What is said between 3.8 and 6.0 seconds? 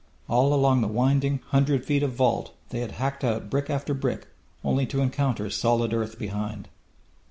brick only to encounter solid